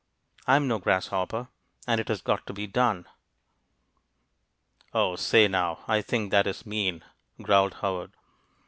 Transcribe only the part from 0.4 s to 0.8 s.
I am no